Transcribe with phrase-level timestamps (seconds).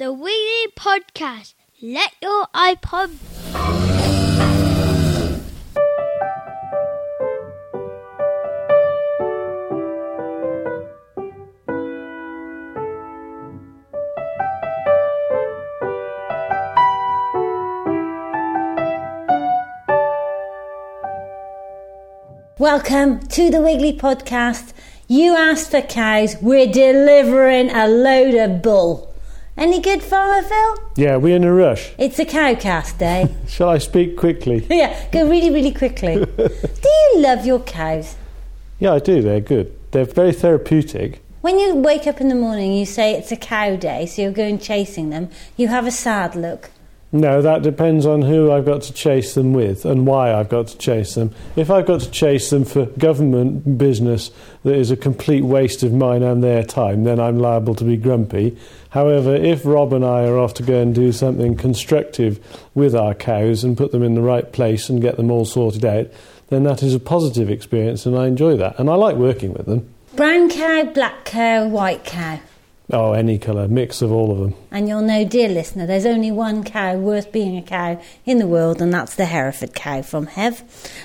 [0.00, 1.52] the Wiggly Podcast.
[1.82, 3.10] Let your iPod.
[22.58, 24.72] Welcome to the Wiggly Podcast.
[25.08, 29.09] You asked for cows, we're delivering a load of bull.
[29.60, 30.90] Any good, Farmer Phil?
[30.96, 31.92] Yeah, we're in a rush.
[31.98, 33.28] It's a cowcast day.
[33.46, 34.66] Shall I speak quickly?
[34.70, 36.14] yeah, go really, really quickly.
[36.36, 38.16] do you love your cows?
[38.78, 39.20] Yeah, I do.
[39.20, 39.76] They're good.
[39.90, 41.20] They're very therapeutic.
[41.42, 44.32] When you wake up in the morning, you say it's a cow day, so you're
[44.32, 45.28] going chasing them.
[45.58, 46.70] You have a sad look.
[47.12, 50.68] No, that depends on who I've got to chase them with and why I've got
[50.68, 51.34] to chase them.
[51.56, 54.30] If I've got to chase them for government business
[54.62, 57.96] that is a complete waste of mine and their time, then I'm liable to be
[57.96, 58.56] grumpy.
[58.90, 62.38] However, if Rob and I are off to go and do something constructive
[62.74, 65.84] with our cows and put them in the right place and get them all sorted
[65.84, 66.06] out,
[66.48, 68.78] then that is a positive experience and I enjoy that.
[68.78, 69.92] And I like working with them.
[70.14, 72.38] Brown cow, black cow, white cow.
[72.92, 74.54] Oh, any colour, mix of all of them.
[74.70, 78.48] And you'll know, dear listener, there's only one cow worth being a cow in the
[78.48, 80.62] world, and that's the Hereford cow from Hev.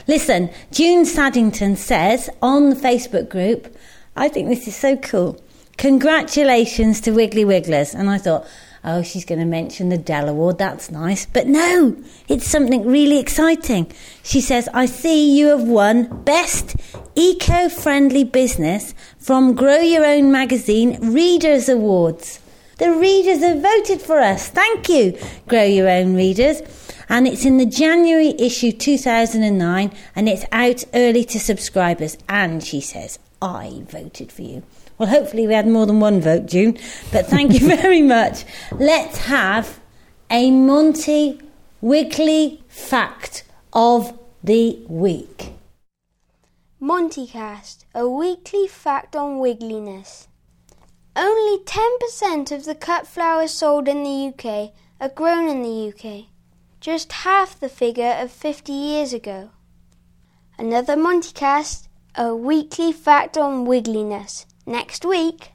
[0.08, 3.76] Listen, June Saddington says on the Facebook group,
[4.16, 5.40] I think this is so cool.
[5.78, 7.94] Congratulations to Wiggly Wigglers.
[7.94, 8.48] And I thought,
[8.86, 11.26] oh, she's going to mention the Dell Award, that's nice.
[11.26, 11.98] But no,
[12.28, 13.92] it's something really exciting.
[14.24, 16.76] She says, I see you have won Best
[17.16, 22.40] Eco Friendly Business from Grow Your Own Magazine Readers Awards.
[22.78, 24.50] The readers have voted for us.
[24.50, 26.62] Thank you, Grow Your Own readers.
[27.10, 32.18] And it's in the January issue 2009 and it's out early to subscribers.
[32.28, 34.64] And she says, I voted for you.
[34.98, 36.78] Well, hopefully we had more than one vote, June.
[37.12, 38.46] But thank you very much.
[38.72, 39.80] Let's have
[40.30, 41.42] a Monty
[41.82, 45.52] Wiggly fact of the week.
[46.82, 50.28] Montycast, a weekly fact on wiggliness.
[51.16, 56.26] Only 10% of the cut flowers sold in the UK are grown in the UK,
[56.80, 59.50] just half the figure of 50 years ago.
[60.58, 65.52] Another Montycast, a weekly fact on wiggliness, next week.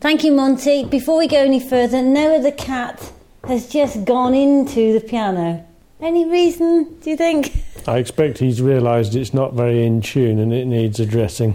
[0.00, 0.84] Thank you, Monty.
[0.84, 3.12] Before we go any further, Noah the cat
[3.46, 5.64] has just gone into the piano.
[6.00, 7.62] Any reason, do you think?
[7.86, 11.54] I expect he's realised it's not very in tune and it needs addressing.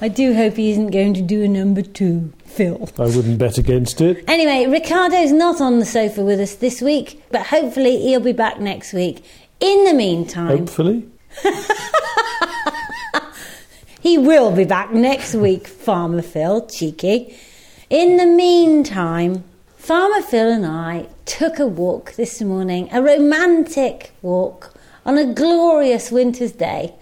[0.00, 2.88] I do hope he isn't going to do a number two, Phil.
[2.98, 4.24] I wouldn't bet against it.
[4.26, 8.58] Anyway, Ricardo's not on the sofa with us this week, but hopefully he'll be back
[8.58, 9.24] next week.
[9.60, 11.08] In the meantime, Hopefully.
[14.04, 17.34] he will be back next week, Farmer Phil, cheeky.
[17.88, 19.44] In the meantime,
[19.78, 24.74] Farmer Phil and I took a walk this morning, a romantic walk
[25.06, 26.92] on a glorious winter's day.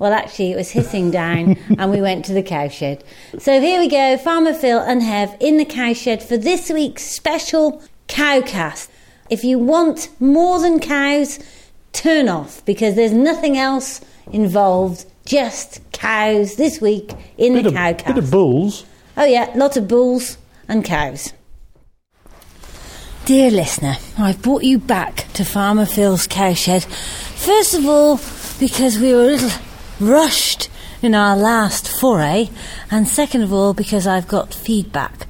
[0.00, 3.04] Well, actually, it was hissing down, and we went to the cowshed.
[3.38, 7.80] So here we go, Farmer Phil and Hev in the cowshed for this week's special
[8.08, 8.88] cowcast.
[9.30, 11.38] If you want more than cows,
[11.92, 14.00] turn off because there's nothing else
[14.32, 18.06] involved, just cows this week in Bit the of, cowcast.
[18.06, 18.84] bit of bulls.
[19.16, 21.34] Oh, yeah, lot of bulls and cows.
[23.26, 26.84] Dear listener, I've brought you back to Farmer Phil's cowshed.
[26.86, 28.18] First of all,
[28.58, 29.50] because we were a little
[30.00, 30.70] rushed
[31.02, 32.48] in our last foray,
[32.90, 35.26] and second of all, because I've got feedback.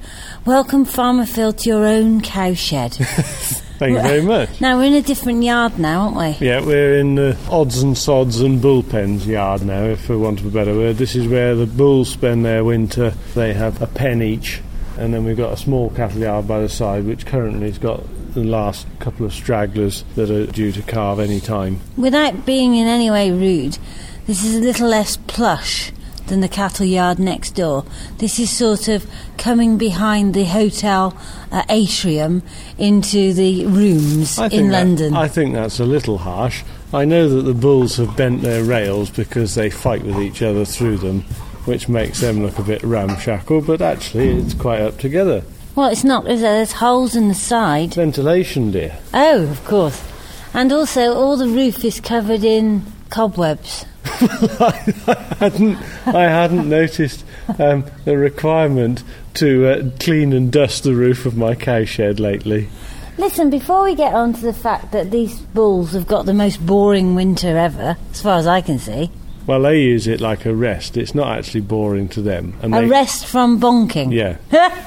[0.46, 3.00] Welcome, Farmer Phil, to your own cowshed.
[3.78, 4.60] Thank you very much.
[4.60, 6.46] now, we're in a different yard now, aren't we?
[6.46, 10.46] Yeah, we're in the odds and sods and bullpens yard now, if for want of
[10.46, 10.96] a better word.
[10.96, 13.10] This is where the bulls spend their winter.
[13.34, 14.60] They have a pen each,
[14.96, 18.02] and then we've got a small cattle yard by the side, which currently has got
[18.34, 21.80] the last couple of stragglers that are due to calve any time.
[21.96, 23.78] Without being in any way rude,
[24.26, 25.92] this is a little less plush
[26.28, 27.84] than the cattle yard next door.
[28.18, 29.06] This is sort of
[29.36, 31.16] coming behind the hotel
[31.50, 32.42] uh, atrium
[32.78, 35.14] into the rooms in that- London.
[35.14, 36.62] I think that's a little harsh.
[36.92, 40.64] I know that the bulls have bent their rails because they fight with each other
[40.64, 41.22] through them,
[41.66, 45.42] which makes them look a bit ramshackle, but actually it's quite up together.
[45.74, 46.54] well, it's not, is there?
[46.54, 47.94] There's holes in the side.
[47.94, 48.98] Ventilation, dear.
[49.12, 50.02] Oh, of course.
[50.54, 53.84] And also, all the roof is covered in cobwebs.
[54.60, 55.76] I hadn't,
[56.06, 57.24] I hadn't noticed
[57.58, 59.02] um, the requirement
[59.34, 62.68] to uh, clean and dust the roof of my cowshed lately.
[63.16, 66.64] Listen, before we get on to the fact that these bulls have got the most
[66.64, 69.10] boring winter ever, as far as I can see,
[69.46, 70.96] Well, they use it like a rest.
[70.96, 72.54] It's not actually boring to them.
[72.62, 74.12] And a they, rest from bonking.
[74.12, 74.38] Yeah.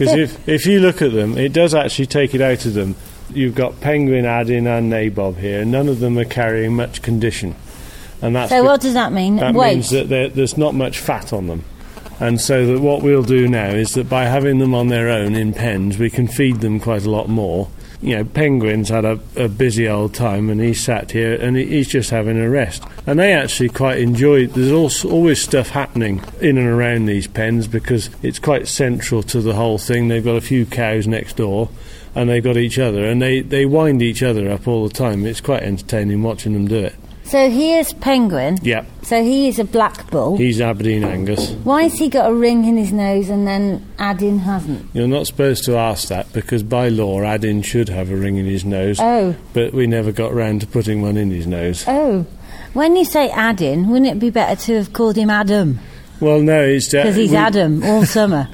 [0.00, 2.96] Because if, if you look at them, it does actually take it out of them.
[3.32, 7.54] You've got Penguin, Adin, and Nabob here, none of them are carrying much condition.
[8.22, 9.36] And that's So be- what does that mean?
[9.36, 9.74] that Weight.
[9.74, 11.64] means that there's not much fat on them.
[12.18, 15.34] And so that what we'll do now is that by having them on their own
[15.34, 17.68] in pens, we can feed them quite a lot more.
[18.02, 21.66] You know, Penguin's had a, a busy old time, and he's sat here and he-
[21.66, 22.82] he's just having a rest.
[23.06, 24.46] And they actually quite enjoy.
[24.48, 29.40] There's also always stuff happening in and around these pens because it's quite central to
[29.40, 30.08] the whole thing.
[30.08, 31.70] They've got a few cows next door,
[32.14, 35.24] and they've got each other, and they they wind each other up all the time.
[35.26, 36.94] It's quite entertaining watching them do it.
[37.24, 38.58] So here's Penguin.
[38.62, 38.84] Yeah.
[39.02, 40.36] So he is a black bull.
[40.36, 41.52] he's Aberdeen Angus.
[41.62, 44.86] Why has he got a ring in his nose and then Adin hasn't?
[44.92, 48.46] You're not supposed to ask that because by law Adin should have a ring in
[48.46, 51.84] his nose, Oh, but we never got round to putting one in his nose.
[51.86, 52.26] oh.
[52.72, 55.78] When you say Adin, wouldn't it be better to have called him Adam?
[56.20, 58.48] Well, no, it's just Because he's we, Adam all summer.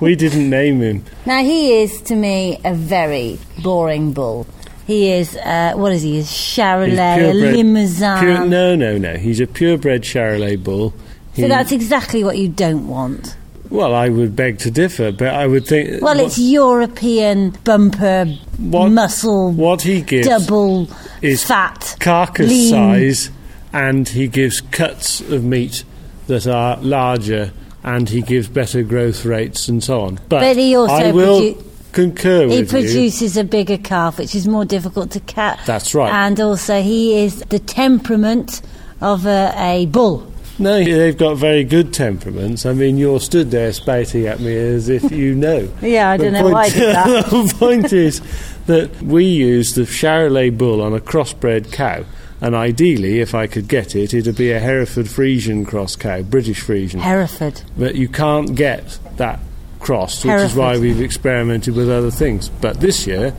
[0.00, 1.04] we didn't name him.
[1.26, 4.46] Now he is to me a very boring bull.
[4.86, 6.16] He is uh, what is he?
[6.16, 8.18] He's Charolais, purebred- Limousin.
[8.20, 9.14] Pure, no, no, no.
[9.16, 10.92] He's a purebred Charolais bull.
[11.36, 13.36] so that's exactly what you don't want.
[13.70, 16.02] well, I would beg to differ, but I would think.
[16.02, 18.26] Well, what, it's European bumper,
[18.58, 20.88] What- muscle, what he gives double
[21.22, 22.70] is fat, carcass lean.
[22.70, 23.30] size,
[23.72, 25.82] and he gives cuts of meat
[26.26, 30.14] that are larger, and he gives better growth rates and so on.
[30.28, 32.66] But, But he also I will produ- concur He with you.
[32.66, 35.64] produces a bigger calf, which is more difficult to catch.
[35.66, 36.12] That's right.
[36.12, 38.62] And also, he is the temperament
[39.00, 40.30] of a, a bull.
[40.56, 42.64] No, they've got very good temperaments.
[42.64, 45.68] I mean, you're stood there spouting at me as if you know.
[45.82, 47.26] Yeah, I The don't know why I did that.
[47.30, 48.20] the point is
[48.66, 52.04] that we use the Charolais bull on a crossbred cow,
[52.44, 56.62] and ideally, if I could get it, it'd be a Hereford Friesian cross cow, British
[56.62, 57.00] Friesian.
[57.00, 57.62] Hereford.
[57.74, 59.40] but you can't get that
[59.80, 62.50] crossed, which is why we've experimented with other things.
[62.50, 63.34] But this year,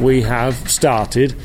[0.00, 1.36] we have started.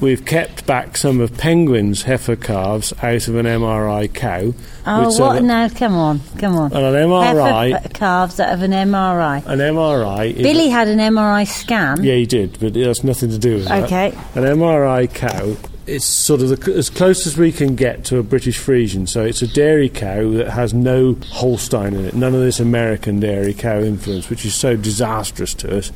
[0.00, 4.54] We've kept back some of Penguin's heifer calves out of an MRI cow.
[4.86, 5.68] Oh, what now?
[5.68, 6.72] Come on, come on.
[6.72, 9.44] And an MRI, Heifer calves out of an MRI.
[9.44, 10.32] an MRI.
[10.32, 12.02] Is Billy had an MRI scan.
[12.02, 13.84] yeah, he did, but it has nothing to do with that.
[13.84, 14.08] Okay.
[14.34, 15.54] An MRI cow.
[15.86, 19.08] It's sort of the, as close as we can get to a British Friesian.
[19.08, 23.20] So it's a dairy cow that has no Holstein in it, none of this American
[23.20, 25.92] dairy cow influence, which is so disastrous to us.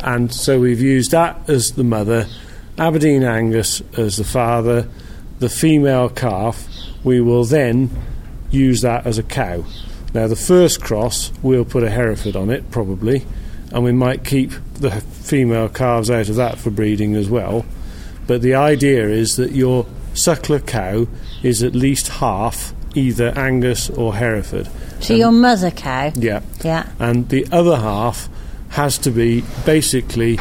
[0.00, 2.26] And so we've used that as the mother,
[2.78, 4.88] Aberdeen Angus as the father,
[5.40, 6.68] the female calf.
[7.02, 7.90] We will then
[8.50, 9.64] use that as a cow.
[10.14, 13.26] Now, the first cross, we'll put a Hereford on it, probably,
[13.72, 17.66] and we might keep the female calves out of that for breeding as well.
[18.26, 21.06] But the idea is that your suckler cow
[21.42, 24.68] is at least half either Angus or Hereford.
[25.00, 26.12] So your mother cow.
[26.14, 26.40] Yeah.
[26.64, 26.88] Yeah.
[26.98, 28.28] And the other half
[28.70, 30.38] has to be basically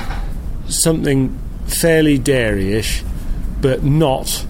[0.68, 1.38] something
[1.68, 3.04] fairly dairy-ish,
[3.62, 4.46] but not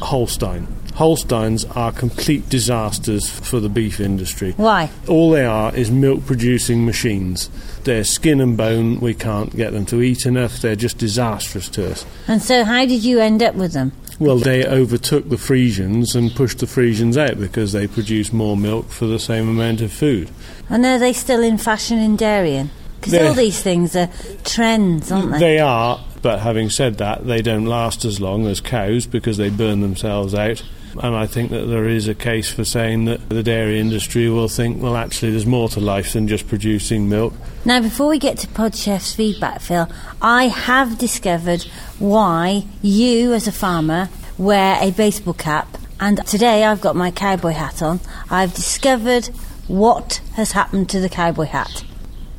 [0.00, 0.66] Holstein.
[1.02, 4.52] Holsteins are complete disasters for the beef industry.
[4.56, 4.88] Why?
[5.08, 7.50] All they are is milk producing machines.
[7.82, 9.00] They're skin and bone.
[9.00, 10.60] We can't get them to eat enough.
[10.60, 12.06] They're just disastrous to us.
[12.28, 13.90] And so, how did you end up with them?
[14.20, 18.88] Well, they overtook the Friesians and pushed the Friesians out because they produce more milk
[18.88, 20.30] for the same amount of food.
[20.68, 22.70] And are they still in fashion in dairying?
[23.00, 24.08] Because all these things are
[24.44, 25.38] trends, aren't they?
[25.40, 29.50] They are, but having said that, they don't last as long as cows because they
[29.50, 30.62] burn themselves out.
[31.00, 34.48] And I think that there is a case for saying that the dairy industry will
[34.48, 37.34] think, well, actually, there's more to life than just producing milk.
[37.64, 39.88] Now, before we get to Podchef's feedback, Phil,
[40.20, 41.62] I have discovered
[41.98, 45.78] why you, as a farmer, wear a baseball cap.
[46.00, 48.00] And today I've got my cowboy hat on.
[48.28, 49.26] I've discovered
[49.68, 51.84] what has happened to the cowboy hat.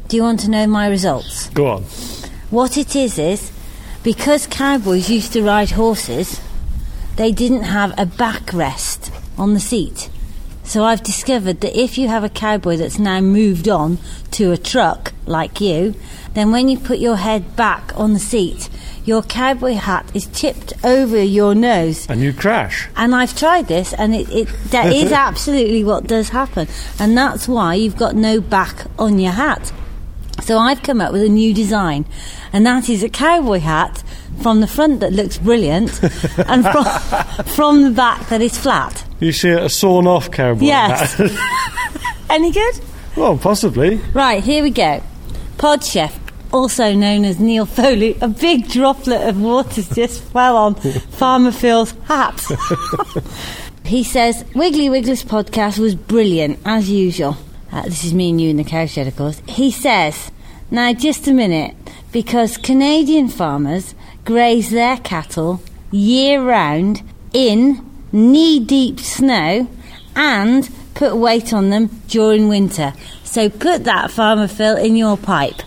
[0.10, 1.50] Do you want to know my results?
[1.50, 1.83] Go on.
[2.50, 3.51] What it is is
[4.03, 6.41] because cowboys used to ride horses,
[7.15, 10.10] they didn't have a backrest on the seat.
[10.63, 13.98] So I've discovered that if you have a cowboy that's now moved on
[14.32, 15.93] to a truck like you,
[16.34, 18.70] then when you put your head back on the seat,
[19.05, 22.10] your cowboy hat is tipped over your nose.
[22.10, 22.88] And you crash.
[22.96, 26.67] And I've tried this, and it, it that is absolutely what does happen,
[26.98, 29.74] and that's why you've got no back on your hat.
[30.41, 32.05] So I've come up with a new design,
[32.51, 34.03] and that is a cowboy hat
[34.41, 36.01] from the front that looks brilliant,
[36.47, 36.85] and from
[37.55, 39.05] from the back that is flat.
[39.19, 41.13] You see a sawn off cowboy Yes.
[41.15, 41.31] hat.
[42.29, 42.79] Any good?
[43.15, 43.97] well, possibly.
[44.13, 45.01] Right, here we go.
[45.57, 46.17] Pod Chef,
[46.51, 50.75] also known as Neil Foley, a big droplet of water just fell on
[51.11, 52.41] Farmer Phil's hat.
[53.85, 57.37] he says, Wiggly Wigglers podcast was brilliant, as usual.
[57.71, 59.41] uh, this is me and you in the cowshed, of course.
[59.47, 60.31] He says,
[60.71, 61.75] now just a minute,
[62.11, 63.93] because Canadian farmers
[64.25, 65.61] graze their cattle
[65.91, 67.01] year round
[67.33, 69.67] in knee deep snow
[70.15, 72.93] and put weight on them during winter.
[73.23, 75.61] So put that, Farmer Phil, in your pipe.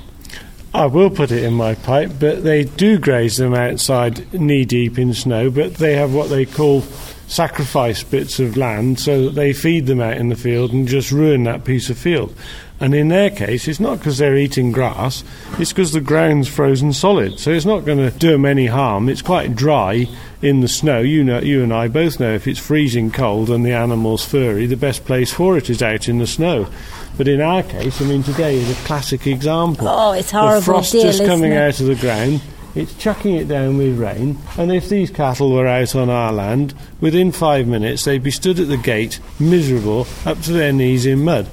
[0.72, 4.98] I will put it in my pipe, but they do graze them outside knee deep
[4.98, 6.82] in snow, but they have what they call
[7.28, 11.10] sacrifice bits of land so that they feed them out in the field and just
[11.10, 12.34] ruin that piece of field.
[12.78, 15.25] And in their case, it's not because they're eating grass,
[15.59, 17.38] it's because the ground's frozen solid.
[17.38, 19.09] So it's not going to do them any harm.
[19.09, 20.06] It's quite dry
[20.42, 21.00] in the snow.
[21.00, 24.66] You know, you and I both know if it's freezing cold and the animal's furry,
[24.66, 26.66] the best place for it is out in the snow.
[27.16, 29.88] But in our case, I mean, today is a classic example.
[29.88, 31.62] Oh, it's horrible, The frost just coming listener.
[31.66, 32.42] out of the ground.
[32.75, 36.75] It's chucking it down with rain, and if these cattle were out on our land,
[37.00, 41.25] within five minutes they'd be stood at the gate, miserable, up to their knees in
[41.25, 41.47] mud.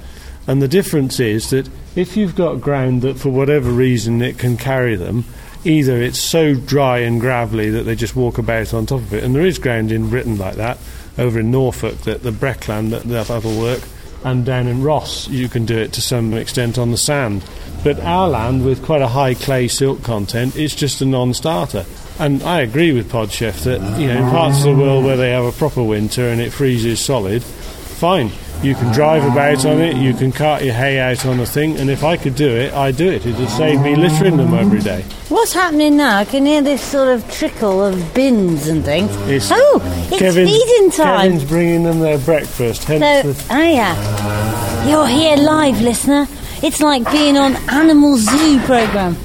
[0.48, 4.58] And the difference is that if you've got ground that for whatever reason it can
[4.58, 5.26] carry them,
[5.64, 9.24] either it's so dry and gravelly that they just walk about on top of it,
[9.24, 10.78] and there is ground in Britain like that,
[11.18, 13.82] over in Norfolk, that the Breckland, that, that that'll work,
[14.24, 17.44] and down in Ross you can do it to some extent on the sand.
[17.84, 21.86] But our land, with quite a high clay silt content, is just a non-starter.
[22.18, 25.32] And I agree with Podchef that you know in parts of the world where they
[25.32, 28.32] have a proper winter and it freezes solid, fine.
[28.64, 31.76] You can drive about on it, you can cart your hay out on the thing,
[31.78, 33.26] and if I could do it, I'd do it.
[33.26, 35.04] It'd save me littering them every day.
[35.28, 36.18] What's happening now?
[36.20, 39.12] I can hear this sort of trickle of bins and things.
[39.28, 41.32] It's- oh, it's Kevin's, feeding time.
[41.32, 46.26] Kevin's bringing them their breakfast, hence So, the oh yeah, you're here live, listener.
[46.62, 49.18] It's like being on Animal Zoo program.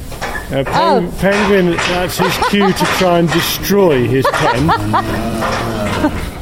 [0.51, 1.15] Uh, Pen- Oh.
[1.21, 4.67] Penguin, that's his cue to try and destroy his pen,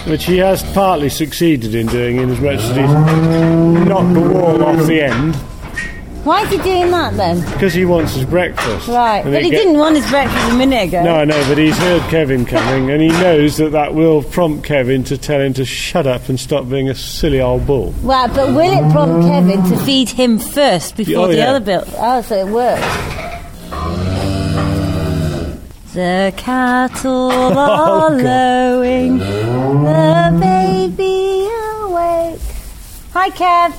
[0.07, 4.63] which he has partly succeeded in doing in as much as he's knocked the wall
[4.65, 5.35] off the end
[6.25, 7.41] Why is he doing that then?
[7.53, 8.89] because he wants his breakfast.
[8.89, 11.03] Right, And but he get- didn't want his breakfast a minute ago.
[11.05, 14.65] No, I know, but he's heard Kevin coming and he knows that that will prompt
[14.65, 17.95] Kevin to tell him to shut up and stop being a silly old bull.
[18.03, 21.51] Well, but will it prompt Kevin to feed him first before Oh, the yeah.
[21.51, 21.85] other bill?
[21.99, 22.83] Oh, so it works.
[25.97, 28.23] The cattle are oh, God.
[28.23, 31.49] lowing, the baby
[31.81, 32.39] awake.
[33.15, 33.73] Hi, Kev.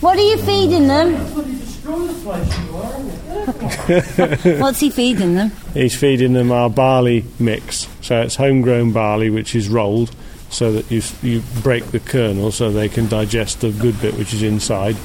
[0.00, 1.14] what are you feeding them?
[4.60, 5.52] What's he feeding them?
[5.72, 7.86] He's feeding them our barley mix.
[8.00, 10.10] So it's homegrown barley, which is rolled
[10.50, 14.34] so that you, you break the kernel so they can digest the good bit which
[14.34, 14.96] is inside.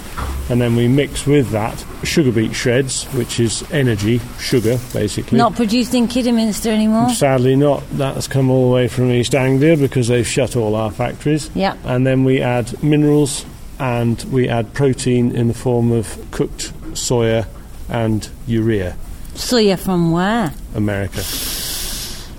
[0.50, 5.38] And then we mix with that sugar beet shreds, which is energy, sugar, basically.
[5.38, 7.10] Not produced in Kidderminster anymore.
[7.10, 7.84] Sadly not.
[7.92, 11.50] That's come all the way from East Anglia because they've shut all our factories.
[11.56, 11.76] Yeah.
[11.84, 13.46] And then we add minerals
[13.80, 17.46] and we add protein in the form of cooked soya
[17.90, 18.96] and urea.
[19.36, 20.54] Soya from where?
[20.76, 21.22] America.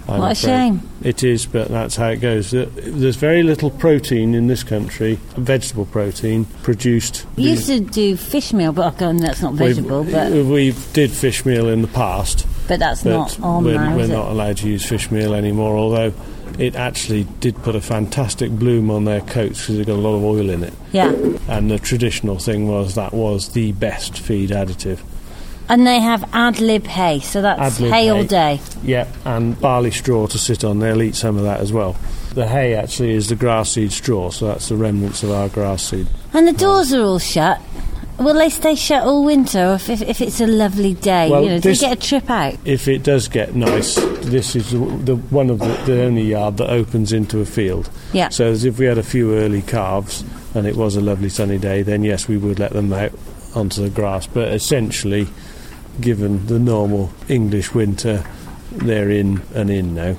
[0.09, 0.37] I'm What a afraid.
[0.39, 0.81] shame.
[1.07, 2.51] It is, but that's how it goes.
[2.51, 7.25] There's very little protein in this country, vegetable protein, produced.
[7.37, 10.75] You used to do fish meal, but okay, that's not We've- vegetable, but uh, we
[10.95, 14.33] did fish meal in the past, but that's but not on we're, now, we're not
[14.33, 15.77] allowed to use fish meal anymore.
[15.77, 16.13] Although
[16.59, 20.17] it actually did put a fantastic bloom on their coats because it got a lot
[20.17, 20.75] of oil in it.
[20.91, 21.15] Yeah,
[21.49, 24.99] And the traditional thing was that was the best feed additive.
[25.69, 28.61] And they have ad lib hay, so that's lib hay all day.
[28.83, 30.79] Yeah, and barley straw to sit on.
[30.79, 31.97] They'll eat some of that as well.
[32.35, 35.83] The hay actually is the grass seed straw, so that's the remnants of our grass
[35.85, 36.07] seed.
[36.33, 37.61] And the doors are all shut.
[38.19, 41.31] Will they stay shut all winter, or if, if, if it's a lovely day?
[41.31, 42.57] Well, you know, do you get a trip out?
[42.65, 46.57] If it does get nice, this is the, the one of the, the only yard
[46.57, 47.91] that opens into a field.
[48.15, 48.31] Yeah.
[48.31, 51.59] So as if we had a few early calves and it was a lovely sunny
[51.59, 53.13] day, then yes, we would let them out
[53.55, 54.27] onto the grass.
[54.27, 55.29] But essentially,
[56.01, 58.25] given the normal English winter,
[58.73, 60.17] they're in and in now.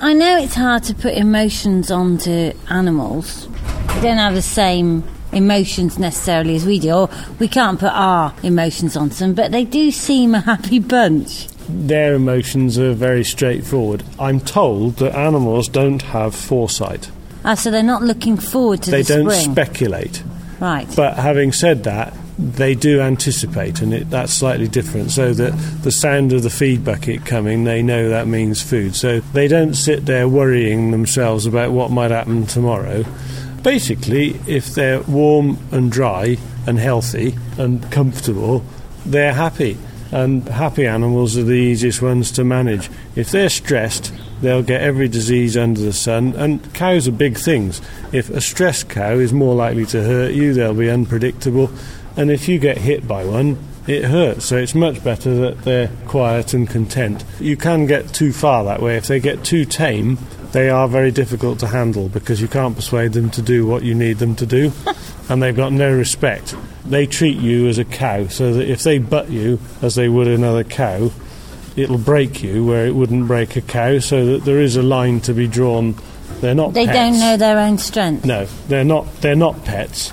[0.00, 3.48] I know it's hard to put emotions onto animals.
[3.96, 8.32] They don't have the same emotions necessarily as we do, or we can't put our
[8.42, 11.48] emotions onto them, but they do seem a happy bunch.
[11.68, 14.02] Their emotions are very straightforward.
[14.18, 17.10] I'm told that animals don't have foresight.
[17.44, 20.22] Ah, so they're not looking forward to They the don't speculate.
[20.60, 20.86] right.
[20.96, 25.10] But having said that, they do anticipate, and it, that's slightly different.
[25.10, 25.50] So that
[25.82, 28.94] the sound of the feed bucket coming, they know that means food.
[28.94, 33.04] So they don't sit there worrying themselves about what might happen tomorrow.
[33.62, 38.64] Basically, if they're warm and dry and healthy and comfortable,
[39.04, 39.76] they're happy.
[40.10, 42.88] And happy animals are the easiest ones to manage.
[43.14, 47.80] If they're stressed, They'll get every disease under the sun, and cows are big things.
[48.12, 51.70] If a stressed cow is more likely to hurt you, they'll be unpredictable,
[52.18, 53.56] and if you get hit by one,
[53.86, 54.44] it hurts.
[54.44, 57.24] So it's much better that they're quiet and content.
[57.40, 58.96] You can get too far that way.
[58.96, 60.18] If they get too tame,
[60.52, 63.94] they are very difficult to handle because you can't persuade them to do what you
[63.94, 64.72] need them to do,
[65.28, 66.56] and they've got no respect.
[66.84, 70.26] They treat you as a cow, so that if they butt you as they would
[70.26, 71.10] another cow,
[71.76, 75.20] it'll break you where it wouldn't break a cow, so that there is a line
[75.20, 75.94] to be drawn.
[76.40, 76.74] They're not.
[76.74, 76.96] They pets.
[76.96, 78.24] don't know their own strength.
[78.24, 79.20] No, they're not.
[79.20, 80.12] They're not pets,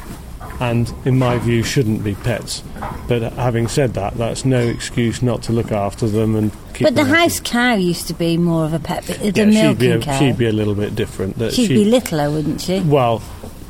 [0.60, 2.64] and in my view, shouldn't be pets.
[3.08, 6.84] But having said that, that's no excuse not to look after them and keep.
[6.88, 7.20] But the happy.
[7.22, 10.18] house cow used to be more of a pet, the Yeah, she'd be a, cow.
[10.20, 11.38] she'd be a little bit different.
[11.38, 12.80] That She'd be littler, wouldn't she?
[12.82, 13.22] well,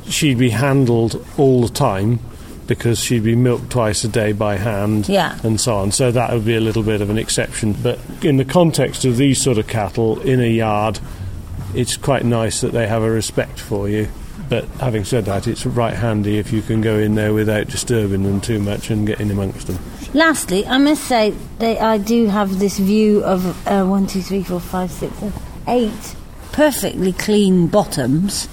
[0.08, 2.20] she'd be handled all the time
[2.68, 5.38] because she'd be milked twice a day by hand Yeah.
[5.44, 5.92] and so on.
[5.92, 7.74] So that would be a little bit of an exception.
[7.74, 11.00] But in the context of these sort of cattle in a yard,
[11.76, 14.08] it's quite nice that they have a respect for you.
[14.50, 18.24] But having said that, it's right handy if you can go in there without disturbing
[18.24, 19.80] them too much and get in amongst them.
[20.14, 24.44] Lastly, I must say that I do have this view of uh, one, two, three,
[24.44, 25.34] four, five, six, seven,
[25.68, 26.16] eight
[26.56, 28.48] perfectly clean bottoms.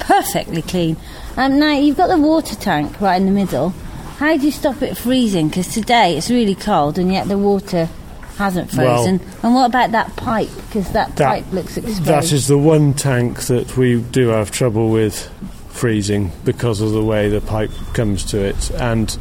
[0.00, 0.96] Perfectly clean.
[1.36, 3.70] Um, now, you've got the water tank right in the middle.
[4.18, 5.48] How do you stop it freezing?
[5.48, 7.88] Because today it's really cold and yet the water
[8.38, 9.20] hasn't Well- frozen.
[9.42, 10.50] and what about that pipe?
[10.68, 12.04] Because that, That- pipe looks exposed.
[12.04, 15.28] That is the one tank that we do have trouble with
[15.70, 18.70] freezing because of the way the pipe comes to it.
[18.78, 19.16] And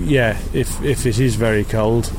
[0.00, 2.10] yeah, if if it is very cold,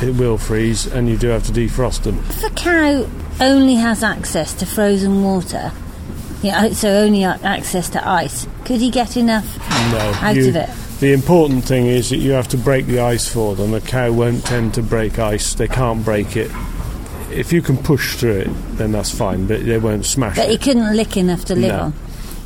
[0.00, 2.18] it will freeze, and you do have to defrost them.
[2.30, 3.04] If a cow
[3.40, 5.72] only has access to frozen water,
[6.42, 9.58] yeah, so only access to ice, could he get enough
[9.92, 10.70] No, out you- of it?
[11.00, 13.72] The important thing is that you have to break the ice for them.
[13.72, 16.50] A cow won't tend to break ice; they can't break it.
[17.32, 20.50] If you can push through it, then that's fine, but they won't smash But it.
[20.52, 21.80] he couldn't lick enough to live No.
[21.80, 21.94] on.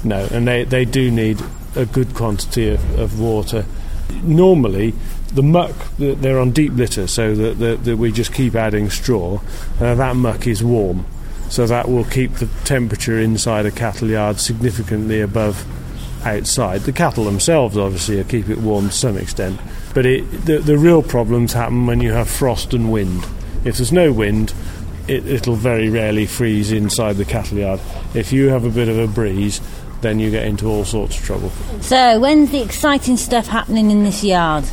[0.04, 1.42] No, and they, they do need
[1.74, 3.64] a good quantity of, of water.
[4.22, 4.92] Normally,
[5.32, 8.90] the muck, th- they're on deep litter, so that, that, that we just keep adding
[8.90, 9.40] straw.
[9.80, 11.06] Uh, that muck is warm,
[11.48, 15.64] so that will keep the temperature inside a cattle yard significantly above
[16.24, 16.82] outside.
[16.82, 19.60] The cattle themselves, obviously, keep it warm to some extent,
[19.94, 23.26] but it, the, the real problems happen when you have frost and wind.
[23.64, 24.52] If there's no wind,
[25.08, 27.80] it, it'll very rarely freeze inside the cattle yard.
[28.14, 29.60] If you have a bit of a breeze,
[30.00, 31.50] then you get into all sorts of trouble.
[31.80, 34.64] So, when's the exciting stuff happening in this yard?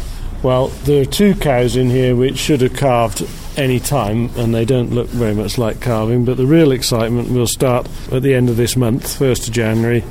[0.44, 4.66] Well, there are two cows in here which should have calved any time, and they
[4.66, 6.26] don't look very much like calving.
[6.26, 10.04] But the real excitement will start at the end of this month, first of January,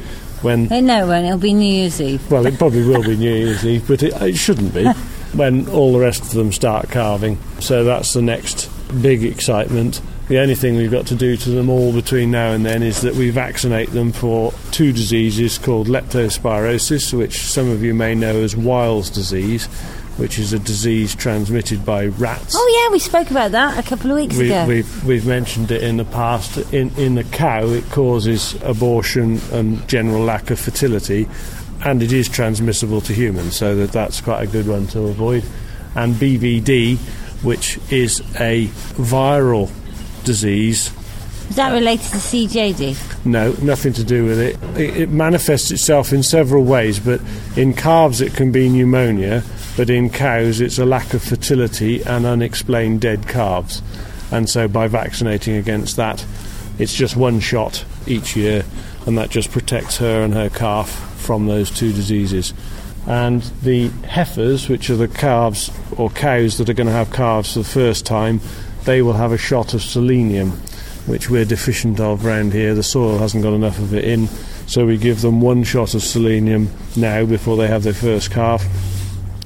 [0.42, 1.26] when no, it won't.
[1.26, 2.30] It'll be New Year's Eve.
[2.30, 4.86] well, it probably will be New Year's Eve, but it, it shouldn't be
[5.34, 7.38] when all the rest of them start calving.
[7.60, 8.70] So that's the next
[9.02, 10.00] big excitement.
[10.28, 13.00] The only thing we've got to do to them all between now and then is
[13.00, 18.36] that we vaccinate them for two diseases called leptospirosis, which some of you may know
[18.36, 19.68] as Weil's disease,
[20.20, 22.54] which is a disease transmitted by rats.
[22.56, 24.66] Oh, yeah, we spoke about that a couple of weeks We, ago.
[24.66, 26.58] we've, we've mentioned it in the past.
[26.74, 31.26] In, in the cow, it causes abortion and general lack of fertility,
[31.84, 35.42] and it is transmissible to humans, so that that's quite a good one to avoid.
[35.94, 36.98] And BVD,
[37.42, 38.66] which is a
[39.00, 39.70] viral
[40.24, 40.92] disease,
[41.48, 43.24] Is that related to CJD?
[43.24, 44.58] no, nothing to do with it.
[44.78, 44.96] it.
[44.96, 47.20] It manifests itself in several ways, but
[47.56, 49.42] in calves it can be pneumonia,
[49.76, 53.82] but in cows it's a lack of fertility and unexplained dead calves.
[54.32, 56.24] And so by vaccinating against that,
[56.78, 58.64] it's just one shot each year,
[59.06, 62.54] and that just protects her and her calf from those two diseases.
[63.06, 67.52] And the heifers, which are the calves or cows that are going to have calves
[67.52, 68.40] for the first time,
[68.84, 70.60] they will have a shot of selenium
[71.06, 72.74] which we're deficient of round here.
[72.74, 74.28] The soil hasn't got enough of it in,
[74.66, 78.64] so we give them one shot of selenium now before they have their first calf.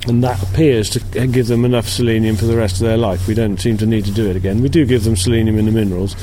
[0.06, 3.26] And that appears to give them enough selenium for the rest of their life.
[3.26, 4.60] We don't seem to need to do it again.
[4.60, 6.14] We do give them selenium in the minerals,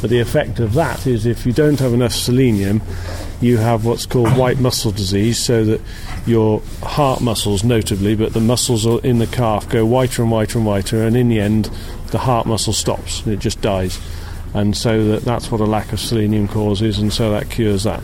[0.00, 2.82] but the effect of that is if you don't have enough selenium,
[3.40, 5.80] you have what's called white muscle disease, so that
[6.26, 10.66] your heart muscles, notably, but the muscles in the calf go whiter and whiter and
[10.66, 11.70] whiter, and in the end,
[12.08, 14.00] the heart muscle stops it just dies
[14.54, 18.02] and so that that's what a lack of selenium causes, and so that cures that.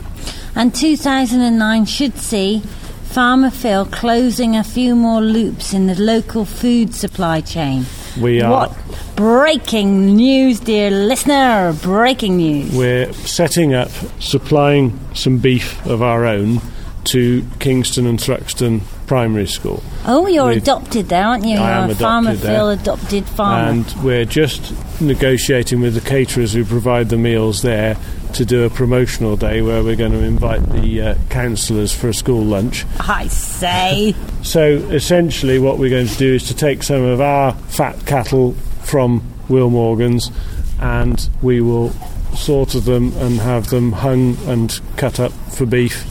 [0.54, 2.62] And 2009 should see
[3.10, 7.86] Farmer Phil closing a few more loops in the local food supply chain.
[8.20, 8.76] We are What
[9.16, 11.72] breaking news, dear listener!
[11.82, 12.72] Breaking news.
[12.74, 13.90] we're setting up
[14.20, 16.60] supplying some beef of our own
[17.04, 19.82] to Kingstone and Thruxton primary school.
[20.06, 21.56] Oh, you're We've- adopted there, aren't you?
[21.56, 22.50] I am you're a farmer, adopted.
[22.50, 23.70] Phil, adopted farmer.
[23.70, 27.96] And we're just negotiating with the caterers who provide the meals there
[28.34, 32.14] to do a promotional day where we're going to invite the uh, councillors for a
[32.14, 32.84] school lunch.
[33.00, 34.14] I say.
[34.46, 38.52] So essentially, what we're going to do is to take some of our fat cattle
[38.84, 40.30] from Will Morgan's
[40.78, 41.90] and we will
[42.36, 46.04] slaughter them and have them hung and cut up for beef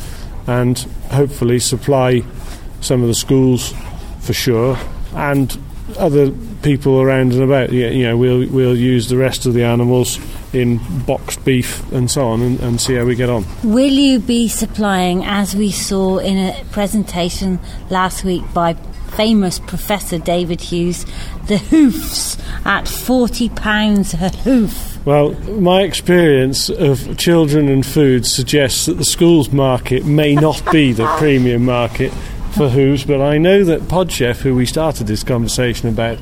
[0.48, 0.80] and
[1.12, 2.20] hopefully supply
[2.86, 3.74] some of the schools
[4.22, 4.78] for sure
[5.14, 5.58] and
[5.98, 7.72] other people around and about.
[7.72, 10.20] You know, we'll, we'll use the rest of the animals
[10.54, 13.46] in boxed beef and so on and, and see how we get on.
[13.64, 18.74] Will you be supplying, as we saw in a presentation last week by
[19.16, 21.06] famous Professor David Hughes,
[21.48, 25.06] the hoofs at £40 a hoof?
[25.06, 30.92] Well, my experience of children and food suggests that the schools market may not be
[30.92, 32.12] the premium market
[32.56, 36.18] for hooves, but I know that Podchef, who we started this conversation about,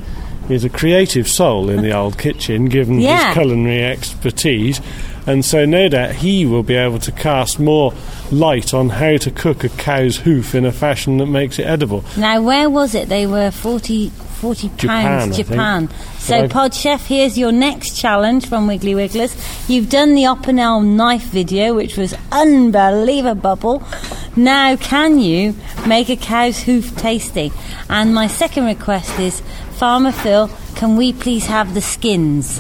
[0.50, 3.28] is a creative soul in the old kitchen, given Yeah.
[3.28, 4.82] his culinary expertise.
[5.26, 7.94] And so, no doubt, he will be able to cast more
[8.32, 12.04] light on how to cook a cow's hoof in a fashion that makes it edible.
[12.18, 13.08] Now, where was it?
[13.08, 14.12] They were 40,
[14.44, 15.48] 40 pounds, think.
[15.48, 15.90] Japan.
[16.18, 19.34] So, Pod Chef, here's your next challenge from Wiggly Wigglers.
[19.70, 23.82] You've done the Opinel knife video, which was unbelievable.
[24.36, 25.56] Now, can you
[25.88, 27.54] make a cow's hoof tasty?
[27.90, 29.40] And my second request is,
[29.78, 32.60] Farmer Phil, can we please have the skins?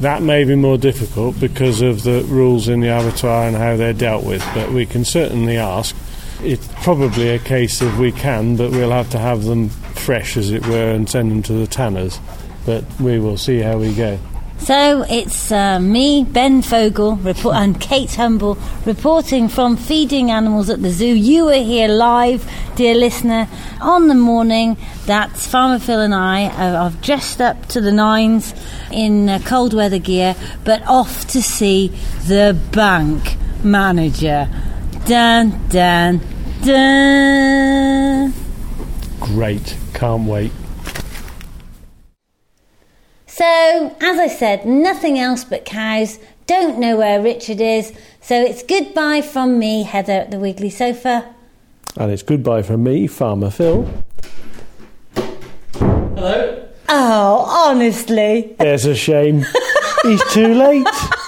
[0.00, 3.92] That may be more difficult because of the rules in the abattoir and how they're
[3.92, 5.94] dealt with, but we can certainly ask.
[6.42, 9.70] It's probably a case of we can, but we'll have to have them
[10.06, 12.20] fresh, as it were, and send them to the tanners.
[12.64, 14.18] But we will see how we go.
[14.58, 20.80] So it's uh, me, Ben Fogle, report, and Kate Humble reporting from Feeding Animals at
[20.80, 21.06] the Zoo.
[21.06, 23.48] You were here live, dear listener,
[23.80, 28.54] on the morning that Farmer Phil and I are, are dressed up to the nines
[28.92, 31.88] in uh, cold weather gear, but off to see
[32.26, 34.48] the bank manager.
[35.04, 36.20] Dun dun
[36.64, 38.45] dun.
[39.20, 40.52] Great, can't wait.
[43.26, 46.18] So, as I said, nothing else but cows.
[46.46, 47.92] Don't know where Richard is.
[48.20, 51.34] So it's goodbye from me, Heather at the Wiggly Sofa.
[51.96, 53.88] And it's goodbye from me, Farmer Phil.
[55.74, 56.68] Hello.
[56.88, 58.54] Oh, honestly.
[58.58, 59.44] There's a shame.
[60.02, 60.86] He's too late.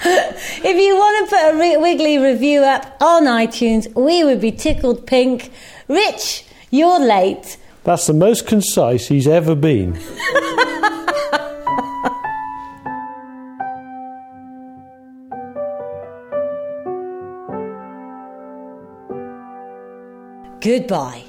[0.60, 5.06] If you want to put a Wiggly review up on iTunes, we would be tickled
[5.06, 5.52] pink.
[5.86, 7.56] Rich, you're late.
[7.84, 9.98] That's the most concise he's ever been.
[20.60, 21.27] Goodbye.